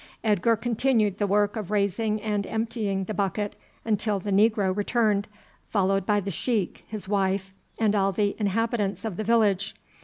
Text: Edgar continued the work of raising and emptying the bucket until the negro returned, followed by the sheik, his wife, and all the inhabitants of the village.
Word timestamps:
Edgar 0.23 0.55
continued 0.55 1.19
the 1.19 1.27
work 1.27 1.55
of 1.55 1.69
raising 1.69 2.19
and 2.23 2.47
emptying 2.47 3.03
the 3.03 3.13
bucket 3.13 3.55
until 3.85 4.19
the 4.19 4.31
negro 4.31 4.75
returned, 4.75 5.27
followed 5.69 6.07
by 6.07 6.19
the 6.19 6.31
sheik, 6.31 6.83
his 6.87 7.07
wife, 7.07 7.53
and 7.77 7.93
all 7.93 8.11
the 8.11 8.35
inhabitants 8.39 9.05
of 9.05 9.15
the 9.15 9.23
village. 9.23 9.75